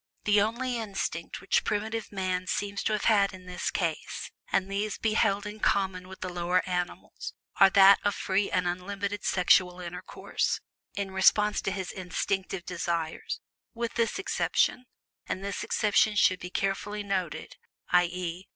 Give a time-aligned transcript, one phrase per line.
[0.23, 4.97] The only instinct which primitive man seems to have had in this case (and these
[5.03, 9.79] he held in common with the lower animals) was that of free and unlimited sexual
[9.79, 10.59] intercourse,
[10.95, 13.41] in response to his instinctive desires,
[13.75, 14.85] with this exception
[15.27, 17.57] (and this exception should be carefully noted),
[17.91, 18.05] i.
[18.05, 18.47] e.